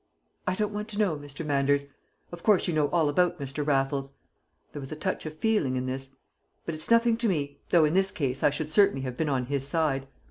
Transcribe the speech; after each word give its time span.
"I 0.47 0.55
don't 0.55 0.73
want 0.73 0.87
to 0.87 0.97
know, 0.97 1.15
Mr. 1.15 1.45
Manders! 1.45 1.85
Of 2.31 2.41
course 2.41 2.67
you 2.67 2.73
know 2.73 2.87
all 2.89 3.07
about 3.07 3.39
Mr. 3.39 3.63
Raffles" 3.63 4.13
there 4.73 4.79
was 4.79 4.91
a 4.91 4.95
touch 4.95 5.27
of 5.27 5.37
feeling 5.37 5.75
in 5.75 5.85
this 5.85 6.15
"but 6.65 6.73
it's 6.73 6.89
nothing 6.89 7.17
to 7.17 7.29
me, 7.29 7.59
though 7.69 7.85
in 7.85 7.93
this 7.93 8.09
case 8.09 8.41
I 8.41 8.49
should 8.49 8.71
certainly 8.71 9.01
have 9.01 9.15
been 9.15 9.29
on 9.29 9.45
his 9.45 9.67
side. 9.67 10.07